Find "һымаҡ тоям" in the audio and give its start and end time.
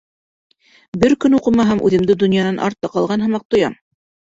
3.31-3.83